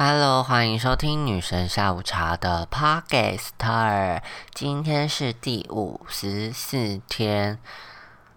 [0.00, 4.20] Hello，欢迎收听女神下午茶的 Podcast。
[4.54, 7.58] 今天是第五十四天。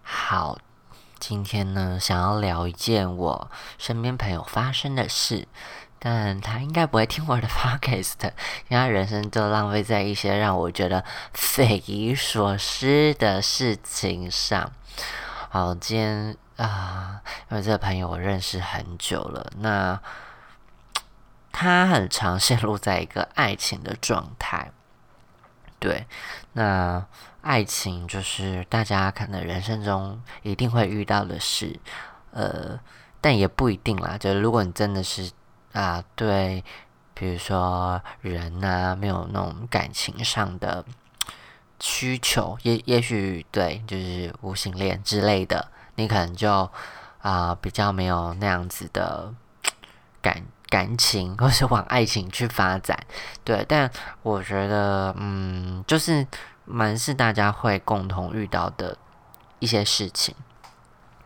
[0.02, 0.58] 好，
[1.20, 3.48] 今天呢，想要聊一件我
[3.78, 5.46] 身边朋友发生的事，
[6.00, 8.24] 但他应该不会听我的 Podcast，
[8.66, 14.68] 因为他人生就浪费在一些让我觉得匪夷所思的事情上。
[15.48, 17.22] 好，今天啊，
[17.52, 20.00] 因为这个朋友我认识很久了，那。
[21.52, 24.72] 他很常陷入在一个爱情的状态，
[25.78, 26.06] 对，
[26.54, 27.06] 那
[27.42, 31.78] 爱情就是大家可能人生中一定会遇到的事，
[32.30, 32.80] 呃，
[33.20, 34.16] 但也不一定啦。
[34.16, 35.30] 就如果你真的是
[35.72, 36.64] 啊，对，
[37.14, 40.84] 比如说人呐，没有那种感情上的
[41.80, 46.70] 需求，也也许对，就是无性恋之类的，你可能就
[47.20, 49.34] 啊比较没有那样子的
[50.20, 50.42] 感。
[50.72, 52.98] 感情， 或是往爱情去发展，
[53.44, 53.90] 对，但
[54.22, 56.26] 我觉得，嗯，就是
[56.64, 58.96] 蛮是大家会共同遇到的
[59.58, 60.34] 一些事情。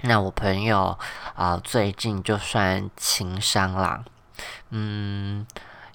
[0.00, 0.98] 那我朋友
[1.36, 4.05] 啊，最近就算情商啦，
[4.70, 5.47] 嗯，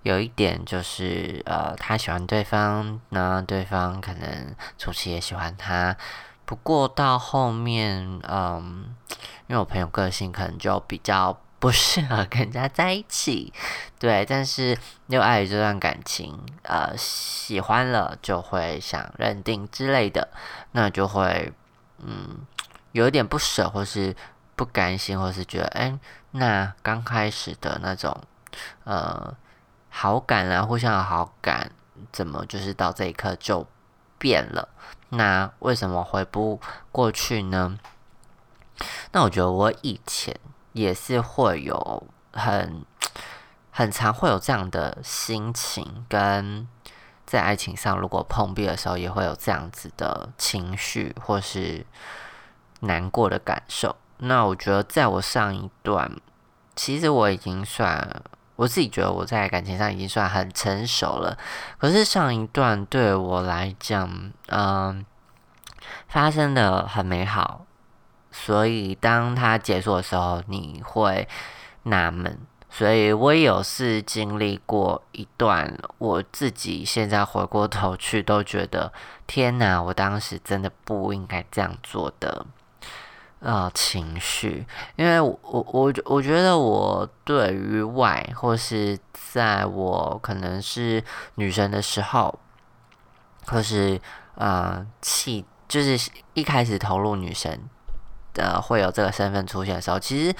[0.03, 5.97] 有一点就是，呃，他喜欢对方，那对方可能初期也喜欢他，
[6.45, 8.95] 不过到后面，嗯，
[9.47, 11.37] 因为我朋友个性可能就比较。
[11.61, 13.53] 不适合跟人家在一起，
[13.99, 20.29] 对，但是又爱这段感情，呃，喜欢了就会想认定之类的，
[20.71, 21.53] 那就会
[21.99, 22.39] 嗯
[22.93, 24.15] 有一点不舍，或是
[24.55, 25.99] 不甘心，或是觉得哎，
[26.31, 28.23] 那刚开始的那种
[28.85, 29.37] 呃
[29.89, 31.69] 好感啊，互相的好感，
[32.11, 33.67] 怎么就是到这一刻就
[34.17, 34.67] 变了？
[35.09, 36.59] 那为什么回不
[36.91, 37.77] 过去呢？
[39.11, 40.35] 那我觉得我以前。
[40.73, 42.85] 也是会有很
[43.71, 46.67] 很常会有这样的心情，跟
[47.25, 51.85] 在爱情上如果碰壁的时候，也会有这样子的情绪或是
[52.81, 53.95] 难过的感受。
[54.17, 56.11] 那我觉得在我上一段，
[56.75, 58.21] 其实我已经算
[58.57, 61.37] 我自己觉得我在感情上已经算很成熟了。
[61.77, 65.05] 可是上一段对我来讲，嗯，
[66.07, 67.65] 发生的很美好。
[68.31, 71.27] 所以，当它结束的时候，你会
[71.83, 72.39] 纳闷。
[72.73, 78.93] 所以我也有是经历过一段，我自己现在回过头去都觉得，
[79.27, 79.83] 天哪！
[79.83, 82.45] 我当时真的不应该这样做的，
[83.41, 84.65] 呃，情绪。
[84.95, 91.03] 因为我我我觉得我对于外，或是在我可能是
[91.35, 92.39] 女生的时候，
[93.47, 93.99] 或是
[94.35, 97.59] 呃，气，就是一开始投入女生。
[98.35, 100.33] 呃，会有这个身份出现的时候，其实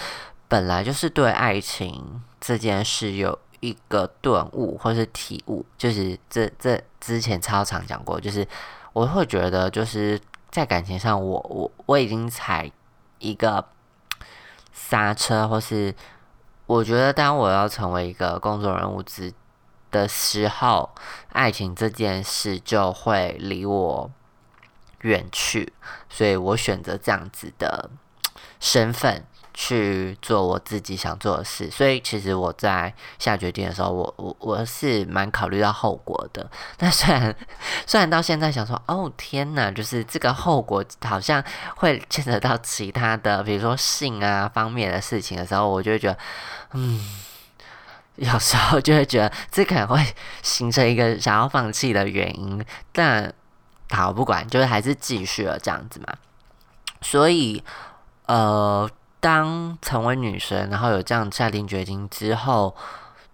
[0.47, 8.47] 本来就是对爱情这件事有一个顿悟或是体悟，就是这这之前超常讲过，就是
[8.93, 10.19] 我会觉得就是
[10.49, 12.71] 在感情上，我我我已经踩
[13.19, 13.65] 一个
[14.71, 15.93] 刹车，或是
[16.65, 19.33] 我觉得当我要成为一个公众人物之
[19.91, 20.89] 的时候，
[21.33, 24.09] 爱情这件事就会离我。
[25.01, 25.71] 远去，
[26.09, 27.89] 所以我选择这样子的
[28.59, 31.69] 身份去做我自己想做的事。
[31.69, 36.49] 所以其实我在下决定的时候，我我我是蛮考虑到后果的。
[36.77, 37.35] 但虽然
[37.85, 41.43] 虽然到现在想说，哦天哪，就是这个后果好像
[41.75, 46.17] 会牵扯到其他的，比如说性啊方面的事情的时候，我就会觉得，
[46.73, 46.99] 嗯，
[48.15, 50.05] 有时候就会觉得这可能会
[50.41, 53.33] 形成一个想要放弃的原因，但。
[53.91, 56.13] 好，不管，就是还是继续了这样子嘛。
[57.01, 57.63] 所以，
[58.25, 62.75] 呃，当成为女神，然后有这样下定决心之后，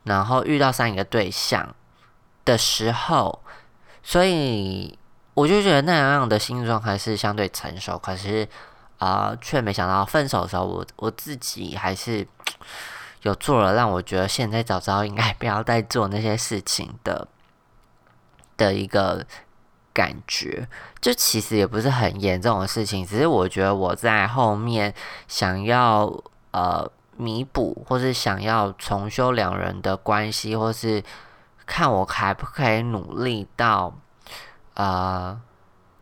[0.04, 1.76] 然后遇到上一个对象
[2.46, 3.42] 的时候，
[4.02, 4.98] 所以
[5.34, 7.98] 我就觉得那样的心状还是相对成熟。
[7.98, 8.48] 可是，
[9.00, 12.26] 啊，却没想到分手的时候，我我自己还是
[13.24, 17.28] 有做了让我觉得现在早知道应该不要再做那些事情的
[18.56, 19.26] 的一个。
[19.98, 20.70] 感觉
[21.02, 24.94] 就其实也不是很严重的事情，只是我觉得我在后面
[25.28, 26.06] 想要
[26.52, 31.04] 呃弥补，或是想要重修两人的关系，或是
[31.66, 33.92] 看我还不可以努力到
[34.76, 35.42] 呃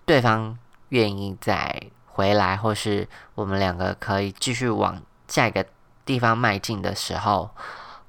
[0.06, 0.58] 对方
[0.90, 5.66] 愿意再回来，或是我们两个可以继续往下一个
[6.04, 7.50] 地方迈进的时候，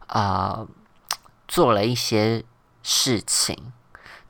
[0.08, 0.66] 啊，
[1.46, 2.42] 做了一些
[2.82, 3.72] 事情。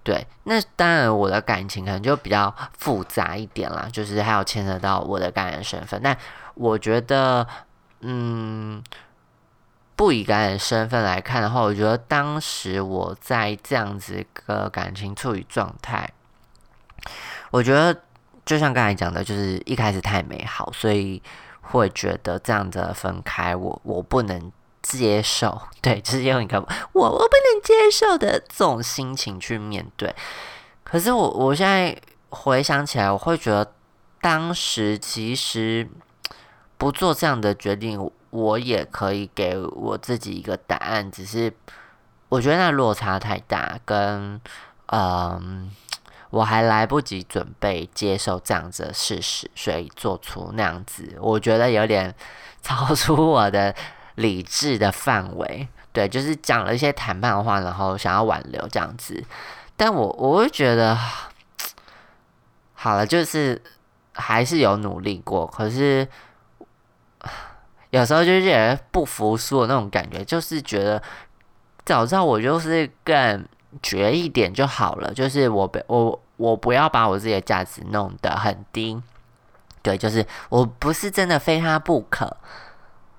[0.07, 6.01] 对，那当然我的感情可能就比较复杂一点啦，就是还有牵扯到我的感染身份。
[6.01, 6.17] 但
[6.55, 7.45] 我觉得，
[8.03, 8.81] 嗯，
[9.97, 16.09] 不以感染身份来看的话，我觉得当时我在这样子一个感情处于状态，
[17.51, 18.01] 我觉得
[18.45, 21.21] 就像刚才讲的，就是一开始太美好，所以
[21.63, 24.53] 会觉得这样子分开，我我不能
[24.99, 26.59] 接受， 对，就是用一个
[26.93, 30.15] 我我不能接受的这种心情去面对。
[30.85, 31.97] 可是我我现在
[32.29, 33.73] 回想起来，我会觉得
[34.21, 35.89] 当时其实
[36.77, 38.11] 不做这样的决定。
[38.31, 41.51] 我也可以给我自己一个答案，只是
[42.29, 44.39] 我觉得那落差太大，跟
[44.87, 45.71] 嗯，
[46.29, 52.15] 我还来不及准备接受这样子的事实，所以做出那样子，我觉得有点
[52.61, 53.75] 超出我的
[54.17, 55.67] 理智的范围。
[55.93, 59.25] 对，就是讲了一些谈判的话，然后想要挽留这样子，
[59.77, 60.99] 但我我会觉得，
[62.75, 63.63] 好了，就是
[64.13, 66.07] 还是有努力过，可是。
[67.91, 71.01] 有时候就是觉得不服输的那种感觉，就是觉得
[71.85, 73.47] 早知道我就是更
[73.81, 79.01] 绝一点就好了，就是我不我我不要把我自己的价值弄得很低，
[79.83, 82.37] 对，就是我不是真的非他不可，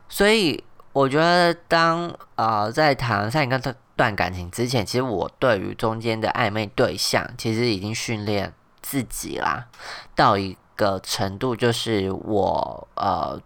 [0.09, 0.63] 所以
[0.97, 8.51] 我觉得当呃在谈上一个段感情之前，其实我对于中间的暧昧对象，其实已经训练
[8.81, 9.67] 自己啦，
[10.15, 13.39] 到一个程度，就是我呃。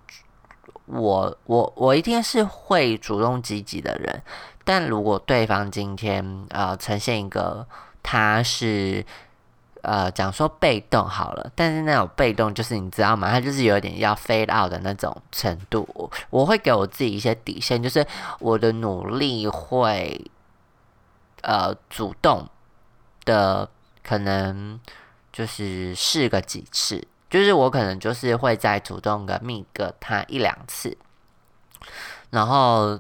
[0.88, 4.22] 我我我一定是会主动积极的人，
[4.66, 7.66] 但如果对方今天呃呈现一个
[8.04, 9.06] 他是
[9.82, 13.30] 呃讲说被动好了，但是那种被动就是你知道吗？
[13.30, 16.12] 他就是有点要 fade out 的那种程度。
[16.30, 18.06] 我会给我自己一些底线，就是
[18.40, 20.30] 我的努力会
[21.42, 22.48] 呃主动
[23.26, 23.70] 的，
[24.04, 24.80] 可能
[25.32, 27.08] 就是试个几次。
[27.30, 30.98] 就是我可能就是会再主动的密个他一两次，
[32.30, 33.00] 然后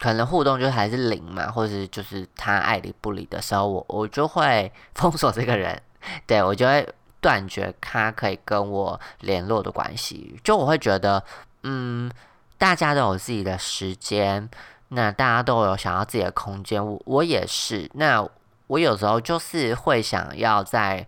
[0.00, 5.80] 可能互动就还是零嘛，或者就是他爱理不理的时候，我我就会封锁这个人，
[6.26, 6.88] 对我就会
[7.20, 10.38] 断绝他可以跟我联络的关系。
[10.42, 11.22] 就我会觉得，
[11.62, 12.10] 嗯，
[12.58, 14.48] 大家都有自己的时间，
[14.88, 17.90] 那大家都有想要自己的空间，我我也是。
[17.94, 18.26] 那
[18.66, 21.06] 我有时候就是会想要在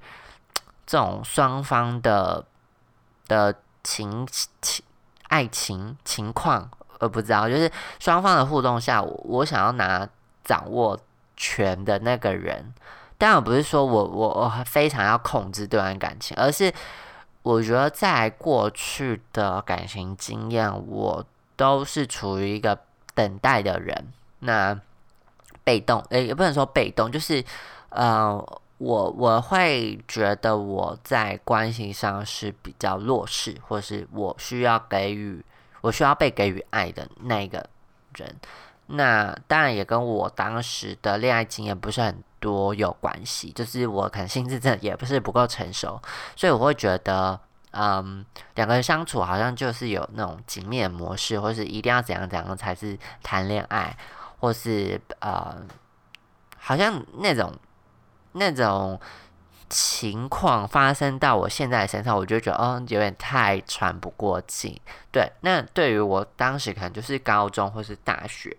[0.87, 2.45] 这种双方的。
[3.29, 4.27] 的情
[4.61, 4.85] 情
[5.29, 6.69] 爱情情况，
[6.99, 10.07] 呃不知道，就是双方的互动下，我想要拿
[10.45, 10.99] 掌握
[11.35, 12.75] 权的那个人，
[13.23, 16.73] 当然不是说我我我非常要控制这段感情，而是
[17.45, 21.25] 我觉得在过去的感情经验，我
[21.55, 22.77] 都是处于一个
[23.15, 24.77] 等待的人，那
[25.63, 27.45] 被动，诶，也不能说被动，就是
[27.91, 28.61] 呃。
[28.79, 35.41] 我我会觉得我在关系上是比较弱势，或是我需要给予，
[35.83, 37.65] 我需要被给予爱的那个
[38.17, 38.35] 人。
[38.87, 45.99] 那当然也跟我当时的恋爱经验不是很多有关系，就是我可能心智真的也不是不够成熟，
[46.37, 47.41] 所以我会觉得，
[47.71, 53.97] 嗯，两个人相处好像就是有那种紧密的模式，或是一定要怎样怎样才是谈恋爱，
[54.41, 55.57] 或是呃，
[56.59, 57.55] 好像那种。
[58.35, 58.99] 那种
[59.69, 64.81] 情况发生到我现在的身上，我就觉得哦，有点太喘不过气。
[65.11, 68.57] 对，那对于我当时可能就是高中或是大学，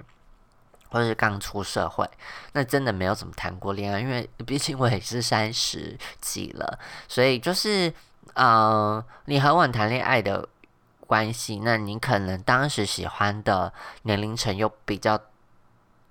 [0.93, 2.07] 或是刚出社会，
[2.51, 7.91] 那真的没有怎么谈过恋爱，因为毕竟我也是三十几了，所以就是
[8.35, 10.47] 嗯，你很晚谈恋爱的
[11.07, 13.73] 关系，那你可能当时喜欢的
[14.03, 15.19] 年龄层又比较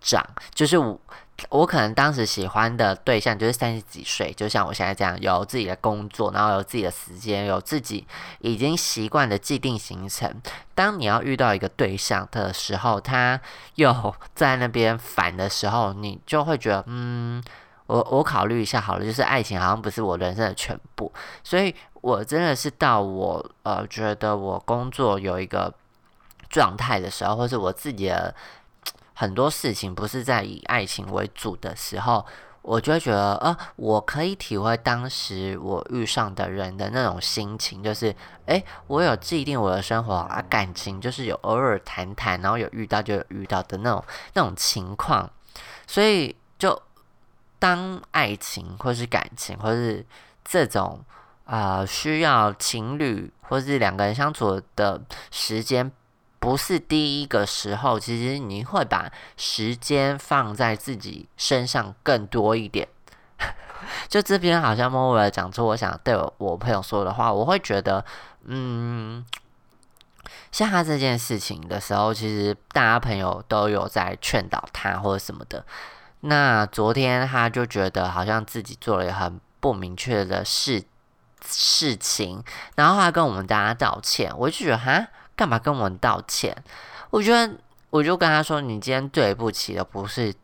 [0.00, 0.20] 长，
[0.52, 0.76] 就是
[1.50, 1.66] 我。
[1.66, 8.06] 可能当时喜欢的对象就是三十几岁，就像我现在这样，有自己的工作，然后有自己的时间，有自己
[8.40, 10.40] 已经习惯的既定行程。
[10.74, 13.40] 当你要遇到一个对象的时候，他
[13.76, 17.42] 又在那边烦的时候，你就会觉得，嗯，
[17.86, 21.10] 我我考虑一下好了，就是爱情好像不是我人生的全部。
[21.42, 25.72] 所以我真的是到我呃觉得我工作有一个
[26.50, 28.34] 状态的时候，或是我自己的。
[29.22, 32.26] 很多事情不是在以爱情为主的时候，
[32.60, 38.12] 我就会觉得，呃，我可以体会当时我遇上的人的那种心情，就是，
[38.46, 45.30] 诶，我有既定我的生活啊，感情就是有偶尔谈谈，然后有遇到就有遇到的那种那种情况，
[45.86, 46.82] 所以就
[47.60, 50.04] 当爱情或是感情或是
[50.44, 51.00] 这种
[51.44, 55.00] 啊需要情侣或是两个人相处的
[55.30, 55.92] 时间。
[56.42, 62.88] 不是第一个时候，其实你会把时间放在自己身上更多一点。
[64.08, 68.04] 就这边好像默默的讲出我想对我朋友说的话，我会觉得，
[68.44, 69.24] 嗯，
[70.50, 75.64] 像他这件事情的时候，其实大家朋友都有在劝导他或者什么的。
[76.22, 80.82] 那昨天他就觉得好像自己做了很不明确的事
[81.44, 82.42] 事情，
[82.74, 86.56] 然后他跟我们大家道歉，我就觉得哈，干嘛跟我们道歉？
[87.10, 87.58] 我觉得
[87.90, 90.34] 我就跟他说，你今天对不起的不是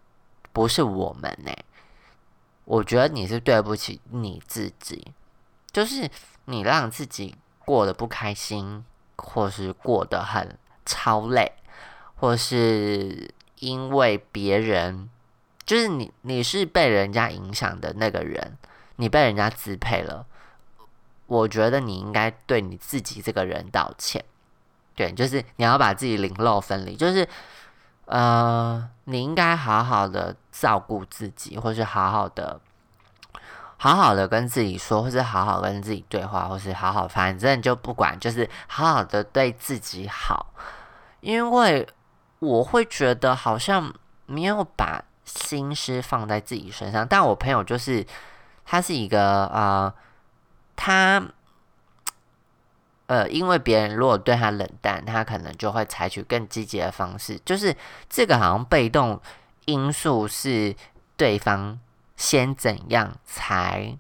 [0.53, 1.53] 不是我们呢，
[2.65, 5.13] 我觉得你是对不起你自己，
[5.73, 6.11] 就是
[6.47, 8.85] 你让自己过得不开心，
[9.17, 11.53] 或是过得很超累，
[12.17, 15.09] 或是因为别人。
[15.67, 18.57] 就是你，你是被人家影响的那个人，
[18.97, 20.25] 你被人家支配了。
[21.27, 24.25] 我觉得你应该对你自己这个人道歉。
[24.99, 27.27] 对，就是你要把自己零漏分离，就是
[28.07, 32.61] 呃，你应该好好的照顾自己，或是好好的、
[33.77, 40.47] 好好的跟自己说，或是好好跟自己对话，或是好好，反正就不管，就是好好的对自己好。
[41.21, 41.87] 因为
[42.41, 43.95] 我会觉得好像
[44.27, 45.05] 没有把。
[45.29, 48.03] 心思放在自己身上，但我朋友就是，
[48.65, 49.93] 他是一个呃，
[50.75, 51.23] 他
[53.09, 57.39] 呃，因为别人如果对他冷淡，他可能就会采取更积极的方式。
[57.45, 57.77] 就是
[58.09, 59.21] 这个好像被动
[59.65, 60.75] 因素是
[61.17, 61.79] 对方
[62.17, 63.99] 先怎样才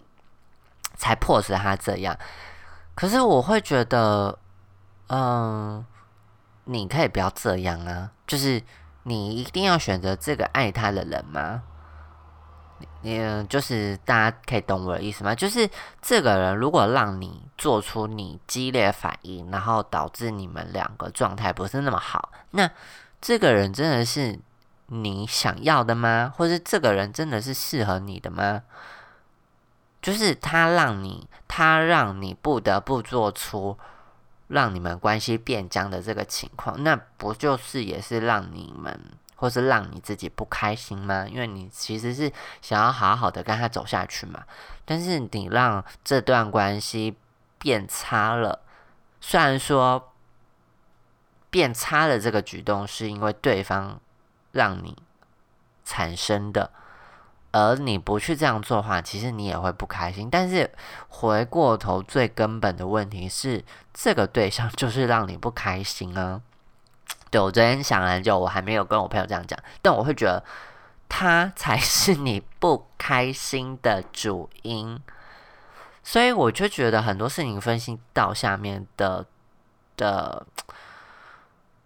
[0.94, 2.16] 才迫使他这样。
[2.94, 4.38] 可是我会觉得，
[5.08, 5.84] 嗯，
[6.64, 8.62] 你可以不要这样啊，就是。
[9.04, 11.62] 你一定要选择这个爱他的人吗？
[13.02, 15.34] 嗯就是大家可以懂我的意思吗？
[15.34, 15.68] 就是
[16.00, 22.70] 这个人如果让你做出你激烈反应，然后导致你们两个状态不是那么好，那
[23.20, 24.38] 这个人真的是
[24.86, 26.32] 你想要的吗？
[26.36, 28.62] 或是这个人真的是适合你的吗？
[30.00, 33.78] 就是他让你，他让你不得不做出。
[34.48, 38.98] 让你们关系变僵的这个情况，那不就是也是让你们，
[39.38, 41.26] 或是让你自己不开心吗？
[41.26, 42.30] 因为你其实是
[42.60, 44.42] 想要好好的跟他走下去嘛。
[44.84, 47.16] 但是你让这段关系
[47.58, 48.60] 变差了，
[49.20, 50.12] 虽然说
[51.50, 54.00] 变差的这个举动是因为对方
[54.52, 54.96] 让你
[55.84, 56.70] 产生的。
[57.50, 60.28] 而你不去这样做的话，其实你也会不开心。
[60.30, 60.70] 但是
[61.08, 63.64] 回过头，最根本的问题是，
[63.94, 66.42] 这个对象 就是让你不开心啊。
[67.30, 70.42] 对我昨天想了很久，我还没有跟我朋友这样讲，但我会觉得
[71.08, 75.00] 他才是你不开心的主因。
[76.02, 79.26] 所以我就觉得很多事情分析到下面的
[79.96, 80.46] 的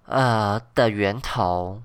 [0.06, 1.82] 呃的源头。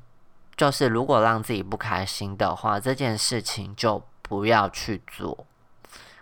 [0.56, 5.46] 就是如果让自己不开心的话，这件事情就不要去做，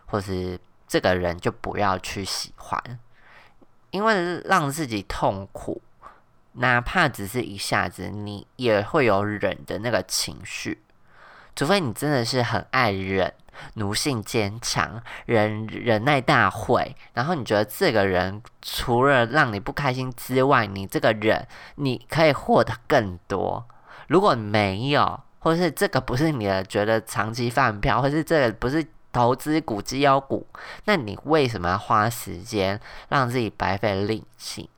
[0.05, 2.99] 或是这个人就不要去喜欢，
[3.91, 5.81] 因为让自己痛苦，
[6.57, 10.81] 哪怕只是一下子，你也会有忍的那个情绪，
[11.55, 13.33] 除非你真的是很爱忍，
[13.75, 23.65] 奴性坚强，忍忍耐大会，然后你觉得这个人除了让你不开心之外，你这个忍你可以获得更多。
[24.07, 30.47] 如果没有，或是这个不是你的觉得长期饭票，或是这个不是投资股绩优股，
[30.85, 34.69] 那你为什么要花时间让自己白费力气？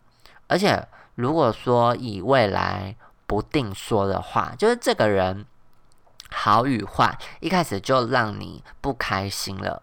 [0.48, 0.82] 而且
[1.18, 2.96] 如果说以未来
[3.26, 5.46] 不定说的话，就是这个人
[6.30, 9.82] 好与坏，一开始就让你不开心了，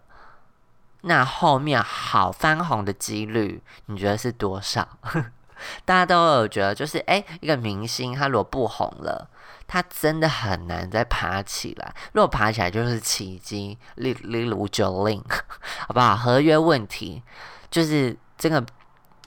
[1.01, 4.87] 那后面好翻红的几率，你觉得是多少？
[5.83, 9.29] 大家都有觉得，就是哎，一个明星他如果不红了。
[9.67, 15.19] 他真的很难再爬起来，如果爬起来就是奇迹，例例如九令，
[15.87, 16.15] 好不好？
[16.15, 17.23] 合约问题
[17.71, 18.63] 就是这个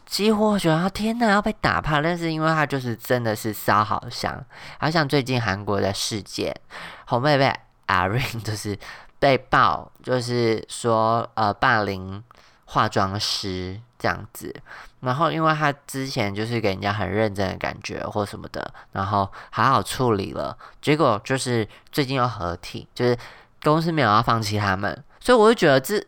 [0.09, 4.45] 几乎我觉得天哪要被打趴，但是因为他就是真的是烧好香，
[4.81, 6.59] 好像最近韩国的事件，
[7.07, 7.55] 红妹妹
[7.87, 8.77] 阿瑞就是
[9.19, 12.25] 被爆，就是说呃霸凌
[12.65, 13.81] 化妆师。
[14.01, 14.55] 这样子，
[15.01, 23.19] 然后因为他之前就是给人家很认真的感觉或什么的，然后好好处理了，结果就是最近又合体，就是
[23.61, 25.99] 公司没有要放弃他们，所以我就觉得这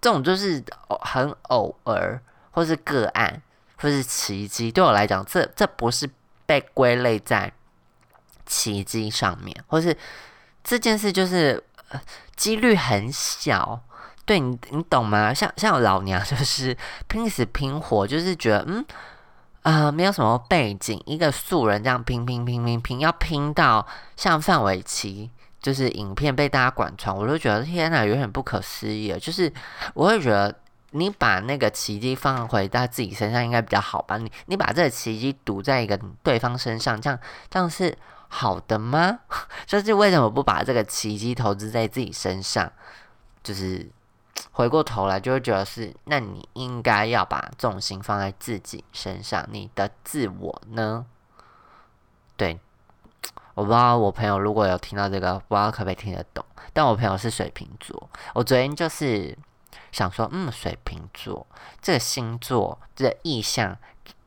[0.00, 0.62] 这种就是
[1.00, 2.22] 很偶尔，
[2.56, 3.42] 或是个案，
[3.76, 6.08] 或是奇迹，对我来讲，这这不是
[6.46, 7.52] 被归类在
[8.46, 9.94] 奇迹上面，或是
[10.64, 11.62] 这件事就是
[12.34, 13.78] 几率很小。
[14.24, 15.34] 对你，你懂吗？
[15.34, 16.74] 像像我老娘就是
[17.06, 18.84] 拼死拼活，就是觉得嗯
[19.62, 23.86] 啊，没有什么背景，一个素人这样拼拼拼拼拼，要拼到
[24.16, 29.16] 像范玮琪，就是影片被大家广传，我就觉得天哪，有点不可思议。
[29.20, 29.52] 就是
[29.94, 30.52] 我会觉得
[30.92, 34.16] 你把那个奇迹放回到自己身上应该比较好吧？
[34.18, 37.18] 你你把这个奇迹赌在一个对方身上，这样
[37.50, 37.96] 这样是
[38.28, 39.20] 好的吗？
[39.66, 42.70] 就是为什么不把这个奇迹投资在自己身上？
[43.42, 43.90] 就是
[44.52, 51.06] 回过头来就会觉得是，那你应该要把重心放在自己身上，你的自我呢？
[52.36, 52.58] 对，
[53.54, 56.44] 我不知道我朋友如果有听到这个，不知道可不可以听得懂。
[56.72, 59.36] 但我朋友是水瓶座，我昨天就是
[59.96, 61.46] 想说，嗯，水瓶座
[61.80, 63.74] 这个星座这意象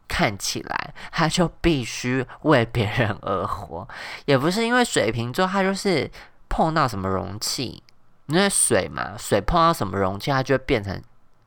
[0.07, 3.87] 看起来，他就必须为别人而活，
[4.25, 6.09] 也不是因为水瓶座，他就是
[6.49, 7.83] 碰到什么容器，
[8.25, 10.99] 因为水嘛，水碰到什么容器，它就会变成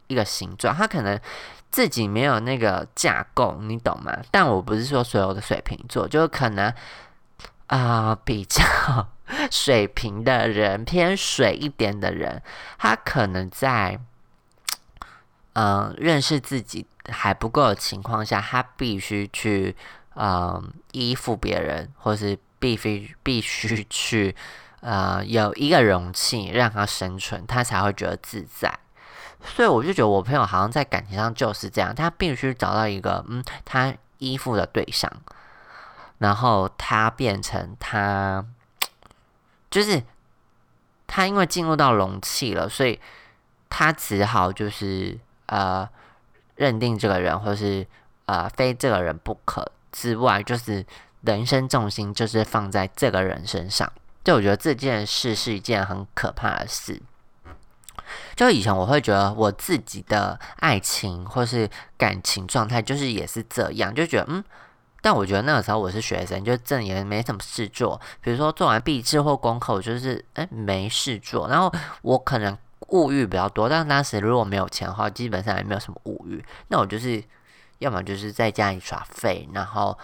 [0.07, 1.19] 一个形状，它可能
[1.73, 4.17] 自己没有那个架构，你懂吗？
[4.31, 6.73] 但我不是说所有的水瓶座，就可能
[7.67, 8.63] 啊比较。
[9.51, 12.43] 水平的人，偏水一点的人，
[12.77, 13.99] 他可能在
[15.55, 19.77] 嗯认识自己还不够的情况下，他必须去
[20.15, 24.35] 嗯依附别人，或是必须必须去
[24.81, 28.79] 呃有一个容器让他生存，他才会觉得自在。
[29.45, 35.11] 所以我就觉得我朋友好像在感情上就是这样，他必须找到一个嗯他依附的对象，
[36.19, 38.45] 然后他变成他。
[39.71, 40.03] 就是
[41.07, 43.01] 他因为进入到容器了，所以
[43.71, 45.89] 他只好就是呃
[46.57, 47.87] 认定这个人，或是
[48.27, 50.85] 呃非这个人不可之外，就是
[51.23, 53.91] 人生重心就是放在这个人身上。
[54.25, 57.03] 就我觉得这件事是一件很可怕的事。
[58.37, 64.45] 就以前我会觉得我自己的爱情或是感情状态，就是也是这样，就觉得嗯。
[65.01, 68.01] 但我觉得那个时候我是学生，就正也没什么事做。
[68.21, 71.49] 比如说做完毕制或功课，我就是哎没事做。
[71.49, 71.73] 然后
[72.03, 72.57] 我可能
[72.89, 76.45] 物欲比较多，但当时如果没有钱的话，基本上也没有什么物欲。
[76.69, 77.23] 那我就是
[77.79, 79.97] 要么就是在家里耍废，然后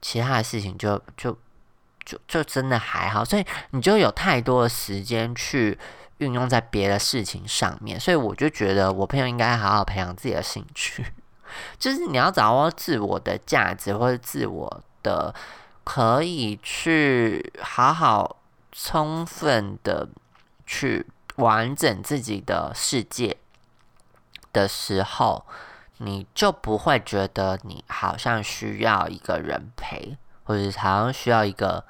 [0.00, 1.36] 其他的事情就就
[2.04, 3.24] 就就真的还好。
[3.24, 5.78] 所以你就有太多的时间去
[6.18, 7.98] 运用在别的事情上面。
[7.98, 11.04] 所以我就觉得我朋友应该好好培养自己的兴趣。
[11.78, 15.34] 就是你要掌握自我的价值，或者自我的
[15.84, 18.36] 可以去好好
[18.72, 20.08] 充分的
[20.64, 23.36] 去完整自己的世界
[24.52, 25.44] 的时候，
[25.98, 31.84] 你就不会觉得你好像需要一个人陪，或者好像需要一个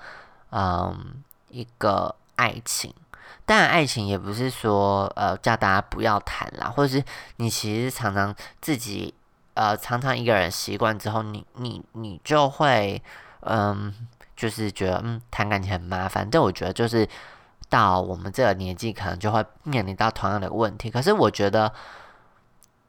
[0.50, 2.94] 嗯一个爱情。
[3.44, 7.05] 但爱情也不是说呃叫大家不要谈啦，或者是
[7.37, 9.14] 你其实常常自己。
[9.55, 13.02] 呃，常常一个人习惯之后，你你你就会，
[13.40, 13.94] 嗯，
[14.35, 16.26] 就是觉得嗯谈感情很麻烦。
[16.31, 17.07] 但我觉得就是
[17.73, 20.91] 到我们这个年纪，可能就会面临到同样的问题。
[20.91, 21.73] 可是我觉得，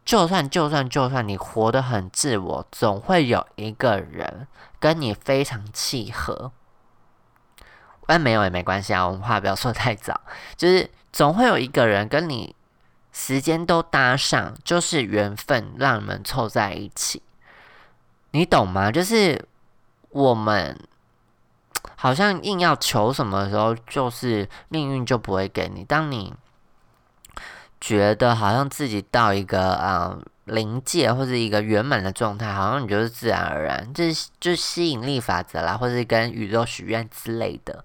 [0.03, 4.45] 就算就算就算你活得很自我，总会有一个人
[4.81, 6.51] 跟你非常契合。
[8.05, 10.19] 但没有也没关系啊，我们话不要说太早，
[10.57, 12.53] 就是总会有一个人跟你。
[13.15, 17.21] 时间都搭上，就是缘分让你们凑在一起，
[18.31, 18.91] 你懂吗？
[18.91, 19.47] 就是
[20.09, 20.75] 我们
[21.95, 25.83] 好像硬要求什么的时候，就是命运就不会给你。
[25.83, 26.33] 当你
[27.79, 37.83] 觉得好像自己到一个啊临界或者一个圆满的状态，好像你就是自然而然，就是就是吸引力法则啦，或者跟宇宙许愿之类的。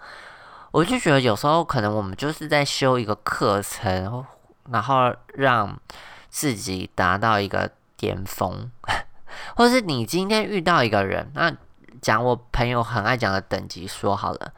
[0.71, 4.25] 我就觉得有时候可能我们就是在修一个课程。
[4.71, 5.81] 然后让
[6.29, 8.71] 自己达到一个巅峰，
[9.57, 11.51] 或是你今天遇到一个人，那
[12.01, 14.53] 讲我朋友很爱讲的等级说好了，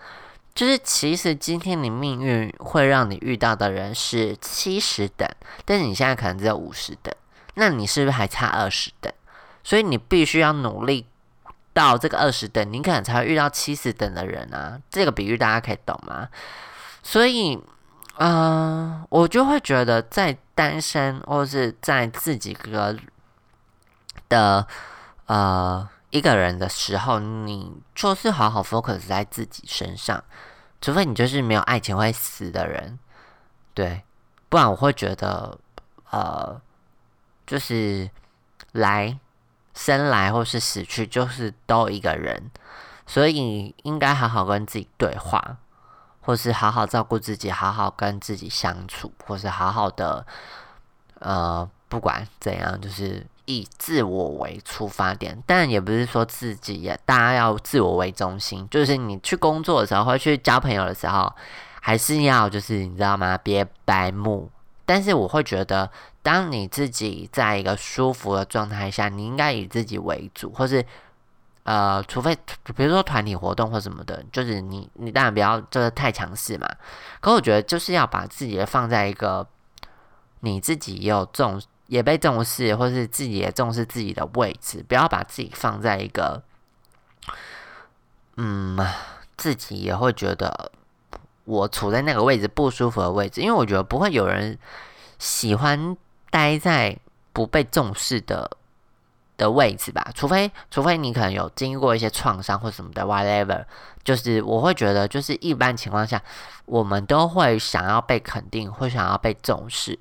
[0.55, 5.29] 就是其实今天你命运会让你遇到的人是七十等，
[5.65, 7.15] 但是你现在可能只有五十等，
[7.55, 9.13] 那你是不是还差二十等？
[9.63, 11.07] 所以你必须要努力
[11.73, 14.81] 到这个二十等，你可能才会遇到七十等的人啊。
[14.91, 16.29] 这个比喻大家可以懂吗？
[17.03, 17.61] 所以。
[18.23, 22.95] 嗯，我就会觉得在单身或是在自己个
[24.29, 24.67] 的
[25.25, 30.23] 呃一个人的时候，你就是好好 focus 在自己身上，
[30.81, 32.99] 除非你就是没有爱情会死的人，
[33.73, 34.03] 对，
[34.49, 35.59] 不然我会觉得
[36.11, 36.61] 呃，
[37.47, 38.11] 就是
[38.73, 39.19] 来
[39.75, 42.51] 生来或是死去就是都一个人，
[43.07, 45.59] 所以应该好好跟自己对话。
[46.23, 50.25] 或是好好照顾自己，好好跟自己相处，或是好好的，
[51.19, 53.27] 呃，不管怎样，就是
[53.59, 55.43] 以自我为出发点。
[55.47, 61.33] 但也不是说自己也大家要自我为中心，就是你去工作的时候，或去交朋友的时候，
[61.81, 63.39] 还是要就是你知道吗？
[63.39, 64.51] 别白目。
[64.87, 65.89] 但是我会觉得，
[66.21, 70.85] 当你自己在一个舒服的状态下，你应该以自己为主，或是
[71.63, 72.37] 呃，除非
[72.75, 76.69] 比如说团体活动或什么的，就是你你当然不要就是太强势嘛。
[77.21, 79.47] 可我觉得就是要把自己放在一个
[80.41, 86.43] 你自己也有重也被重视，或是自己也重视自己的位置，不要把自己放在一个
[88.37, 88.79] 嗯，
[89.37, 90.73] 自己也会觉得。
[91.47, 94.57] 我处在那个位置不舒服的位置，因为我觉得不会有人
[95.19, 95.97] 喜欢
[96.31, 96.97] 待在
[97.33, 98.49] 不被重视的
[99.37, 103.65] 的位置吧，除非除非你可能有经历过一些创伤或什么的，whatever，
[104.05, 106.23] 就是我会觉得，就是一般情况下，
[106.67, 109.99] 我们都会想要被肯定，会想要被重视。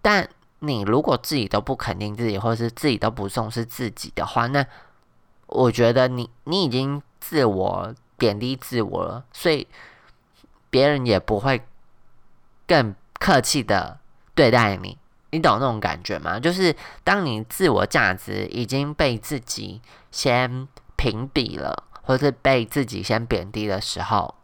[0.00, 0.26] 但
[0.66, 4.66] 你如果自己都不肯定自己，或是自己都不重视自己的话，那
[5.46, 9.66] 我觉得你你已经自我贬低自我了，所以。
[10.68, 11.64] 别人也不会
[12.66, 13.98] 更客气的
[14.34, 14.98] 对待你，
[15.30, 16.38] 你懂那种感觉吗？
[16.38, 24.34] 就是当你自我价值已经被自己先评比了，或是被自己先贬低的时候，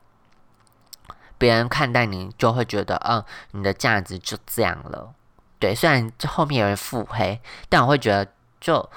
[1.36, 5.12] 别人看待你就会觉得，嗯，你的价值就这样了。
[5.62, 8.28] 对，虽然这后面有人腹黑，但我会觉得，
[8.60, 8.90] 就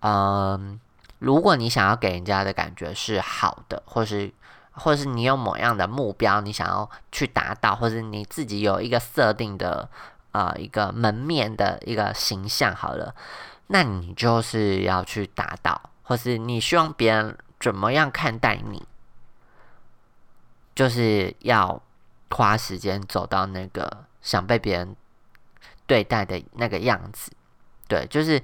[0.00, 0.80] 嗯，
[1.18, 4.32] 如果你想要给人家的感觉是好的，或是。
[4.78, 9.88] 或是你有某样的目标，你想要去达到，或者你自己有一个设定的
[10.32, 13.14] 呃一个门面的一个形象，好了，
[13.68, 18.86] 那你就是要去达到，或是你希望别人怎么样看待你，
[20.74, 21.80] 就是要
[22.28, 24.94] 花时间走到那个想被别人
[25.86, 27.30] 对待的那个样子。
[27.88, 28.42] 对，就是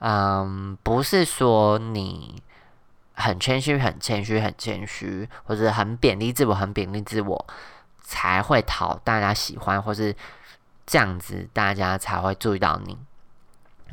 [0.00, 2.42] 嗯，不是说你。
[3.14, 7.46] 很谦虚，很谦虚，很谦虚，或者很贬低自我，很贬低自我，
[8.00, 10.16] 才会讨大家喜欢，或是
[10.86, 12.96] 这样子，大家才会注意到你。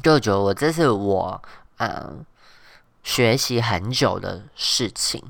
[0.01, 1.41] 就觉得我这是我
[1.79, 2.25] 嗯
[3.03, 5.21] 学习很久的事情。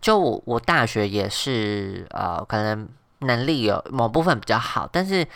[0.00, 2.88] 就我我大学也是呃，可能
[3.20, 5.26] 能力有某部分比较好，但是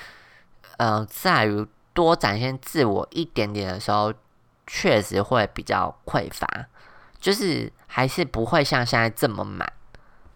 [0.78, 4.12] 呃，在于多展现自我一点点的时候，
[4.66, 6.48] 确实会比较匮乏。
[7.18, 9.72] 就是还是不会像现在这么满，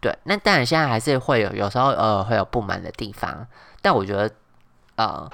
[0.01, 0.16] 对。
[0.24, 3.46] 那当然现在还是会有，有时候呃会有不满的地方。
[3.83, 4.35] 但我觉得，
[4.96, 5.31] 呃，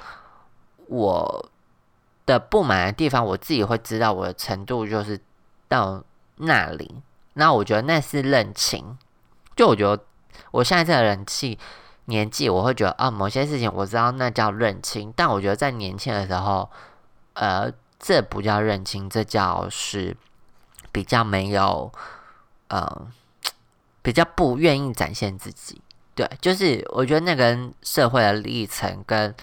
[0.88, 1.48] 我
[2.26, 5.20] 的不满的地方，我自己会知道我的程度就是
[5.68, 6.02] 到
[6.38, 6.96] 那里。
[7.34, 8.98] 那我觉得那是认清。
[9.54, 10.02] 就我觉得
[10.50, 11.56] 我现在这个人气
[12.06, 15.12] 年纪，我会觉得啊，某些事情我知道那叫认清。
[15.16, 16.70] 但我觉得在年轻的时候，
[17.34, 20.16] 呃，这不叫认清，这叫是。
[20.92, 21.92] 比较没有，
[22.68, 23.08] 呃，
[24.00, 25.82] 比较不愿意展现自己。
[26.14, 29.34] 对，就是我觉得那跟社会的历程跟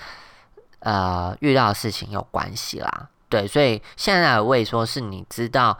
[0.79, 3.09] 呃遇到的事情有关系啦。
[3.27, 5.77] 对，所以现在我也说是你知道，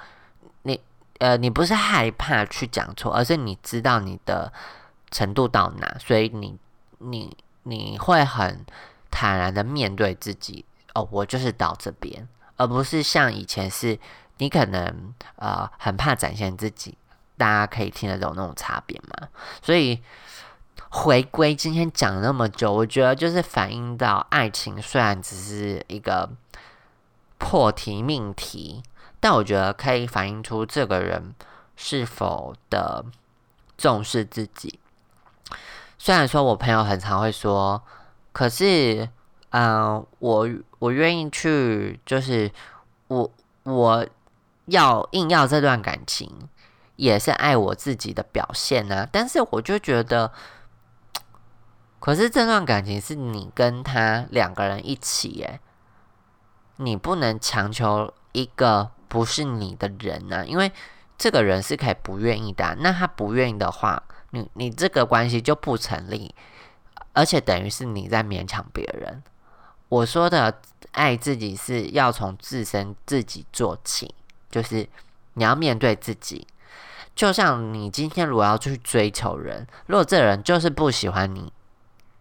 [0.63, 0.78] 你
[1.20, 4.52] 呃，你不是害怕去讲错，而是你知道你的
[5.10, 6.60] 程度到哪，所以你
[7.02, 8.66] 你你会很
[9.10, 10.66] 坦然的面对自己。
[10.94, 14.00] 哦，我就是到这边，而不是像以前是。
[14.38, 16.98] 你可能呃很怕展现自己，
[17.38, 19.30] 大家可以听得懂那种差别吗？
[19.62, 20.02] 所以
[20.90, 26.28] 回归今天讲那么久，我觉得就是反映到爱情虽然只是一个
[27.38, 28.82] 破题命题，
[29.20, 31.36] 但我觉得可以反映出这个人
[31.76, 33.06] 是否的
[33.78, 34.80] 重视自己。
[36.02, 37.80] 虽然说我朋友很常会说，
[38.32, 39.08] 可是
[39.52, 42.52] 嗯，我我愿意去，就是
[43.10, 43.32] 我
[43.66, 44.08] 我。
[44.68, 46.48] 要硬要这段感情，
[46.96, 49.06] 也是爱我自己的表现呢。
[49.12, 50.32] 但是我就觉得，
[52.00, 55.60] 可是这段感情是你跟他两个人一起耶，
[56.78, 60.72] 你不能强求一个不是你的人呢，因为
[61.18, 62.78] 这个人是可以不愿意的。
[62.80, 66.36] 那他不愿意的话，你你这个关系就不成立，
[67.13, 69.24] 而且等于是你在勉强别人。
[69.88, 70.60] 我说的
[70.91, 74.13] 爱自己是要从自身自己做起。
[74.50, 74.86] 就是
[75.36, 76.46] 你要面对自己，
[77.15, 81.54] 就像你今天如果要去追求人，如果这人就是不喜欢你，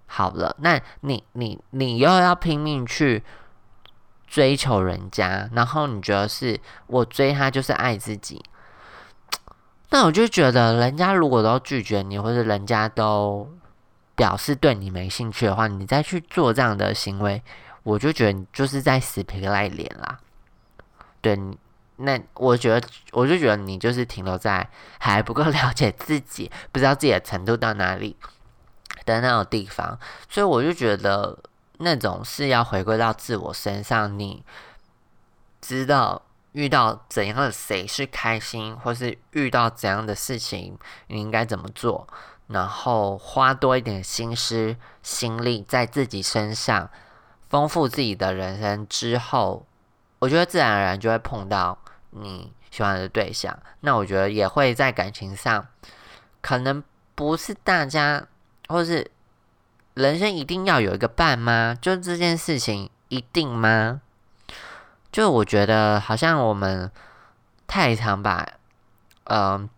[0.07, 3.25] 好了，那你你你又要拼命去
[4.29, 8.41] 追求人家，然后你觉得是我追他就是爱自己，
[9.91, 13.49] 那我就觉得人家如果都拒绝你，或者人家都
[14.15, 17.43] 表示对你没兴趣的话，你再去做这样的行为，
[17.83, 20.19] 我就觉得你就是在死皮赖脸啦，
[21.21, 21.39] 对。
[22.03, 24.67] 那我觉得，我就觉得你就是停留在
[24.99, 28.17] 还不够 了解自己，不知道自己的程度到哪里
[29.05, 31.39] 的那种地方，所以我就觉得，
[31.77, 34.43] 那种是要回归到自我身上，你
[35.61, 36.23] 知道
[36.53, 42.07] 遇到怎样的谁是开心，或是遇到怎样的事情，你应该怎么做，
[42.49, 46.91] 然后花多一点心思、心力在自己身上，
[47.49, 49.67] 丰富自己的人生之后，
[50.19, 51.79] 我觉得自然而然就会碰到
[52.11, 53.59] 你喜欢的对象。
[53.81, 55.67] 那我觉得也会在感情上，
[56.41, 56.83] 可能
[57.15, 58.27] 不是大家，
[58.69, 59.11] 或是。
[59.95, 61.77] 人生一定要有一个伴吗？
[61.79, 64.01] 就这件事情一定吗？
[65.11, 66.91] 就我觉得好像我们
[67.67, 68.47] 太常把
[69.25, 69.69] 嗯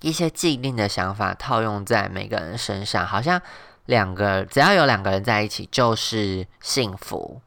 [0.00, 3.40] 一些既定的想法套用在每个人身上，好像
[3.86, 7.40] 两个只要有两个人在一起就是幸福，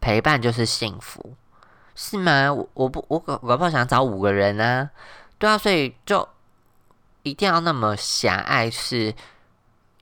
[0.00, 1.34] 陪伴就是幸福，
[1.94, 2.52] 是吗？
[2.52, 4.90] 我我不我我不想找五个人啊，
[5.38, 6.28] 对啊，所以就
[7.22, 9.14] 一定要那么狭隘是。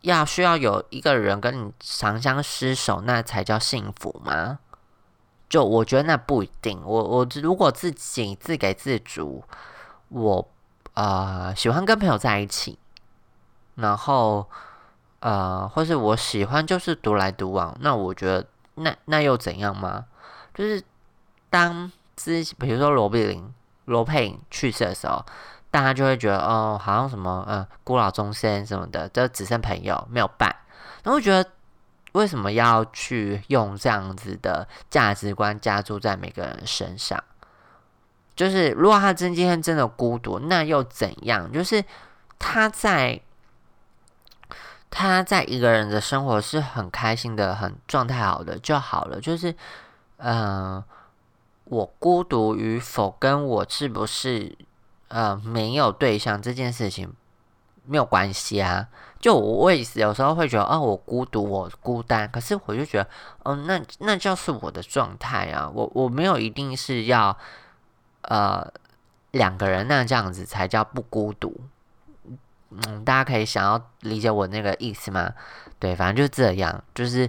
[0.03, 4.59] 要需要有一个人跟你长相厮守，那才叫幸福吗？
[5.51, 6.81] 就我觉得那不一定。
[6.83, 9.45] 我我如果自己自给自足，
[10.09, 10.49] 我
[10.95, 12.79] 呃喜欢跟朋友在一起，
[13.75, 14.49] 然后
[15.19, 20.07] 呃或是我喜欢就是独来独往，那我觉得那那又怎样吗？
[20.55, 20.83] 就是
[21.51, 23.53] 当之比如说罗碧玲、
[23.85, 25.23] 罗佩颖去世的时候。
[25.73, 30.53] 大家就会觉得哦，好像什么呃孤老终生什么的，就只剩朋友没有伴。
[31.05, 31.49] 然后觉得
[32.13, 37.23] 为什么要去用这样子的价值观加注在每个人身上？
[38.35, 41.51] 就是如果他真今天真的孤独，那又怎样？
[41.53, 41.85] 就是
[42.39, 43.21] 他在
[44.91, 49.21] 他在一个人的生活是很开心的，很状态好的就好了。
[49.21, 49.55] 就是
[50.17, 50.83] 嗯，
[51.65, 54.57] 我孤独与否跟我是不是？
[55.13, 57.13] 呃，没有对象这件事情
[57.87, 58.87] 没有关系啊。
[59.21, 62.31] 就我也是有时候会觉得，哦，我孤独，我孤单。
[62.31, 63.11] 可是我就觉得，
[63.43, 65.71] 哦，那那就是我的状态啊。
[65.75, 67.37] 我我没有一定是要
[68.23, 68.67] 呃
[69.33, 71.55] 两个人那这样子才叫不孤独。
[72.71, 75.33] 嗯，大家可以想要理解我那个意思吗？
[75.79, 76.83] 对，反正就这样。
[76.95, 77.29] 就是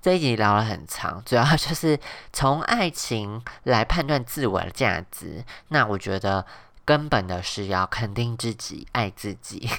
[0.00, 1.98] 这一集聊了很长，主要就是
[2.32, 5.44] 从爱情来判断自我的价值。
[5.68, 6.44] 那我觉得。
[6.84, 9.70] 根本的是要肯定自己，爱自己，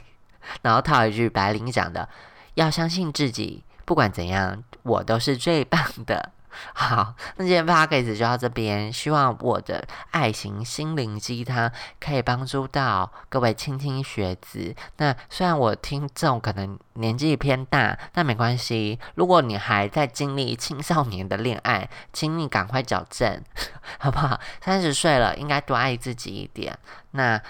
[0.62, 2.08] 然后套一句白领讲的：
[2.56, 6.32] 要相信自己，不管怎样，我都是最棒的。
[6.76, 8.94] 好，那今天 p o d c a s 就到这边。
[8.94, 14.76] 希望我的爱情心灵鸡汤可以帮助到各位青青学子。
[14.98, 19.00] 那虽然我听众可能年纪偏大，但没关系。
[19.16, 23.42] 如果你还在经历青少年的恋爱，请你赶快矫正，
[23.98, 24.40] 好不好？
[24.62, 26.78] 三十岁了，应该多爱自己一点。
[27.12, 27.42] 那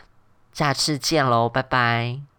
[0.53, 2.32] 下次见喽，拜拜。